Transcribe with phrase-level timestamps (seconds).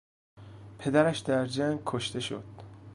[0.79, 2.43] پدرش در جنگ کشته شد.